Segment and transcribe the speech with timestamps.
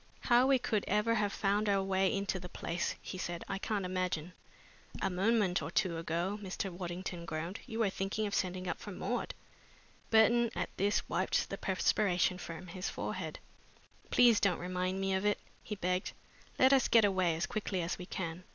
[0.21, 3.85] "How we could ever have found our way into the place," he said, "I can't
[3.85, 4.33] imagine."
[4.99, 6.71] "A moment or two ago," Mr.
[6.71, 9.35] Waddington groaned, "you were thinking of sending up for Maud."
[10.09, 13.37] Burton, at this, wiped the perspiration from his forehead.
[14.09, 16.13] "Please don't remind me of it," he begged.
[16.57, 18.43] "Let us get away as quickly as we can."